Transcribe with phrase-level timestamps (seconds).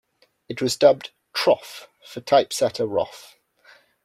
[0.49, 3.37] It was dubbed "troff", for "typesetter roff".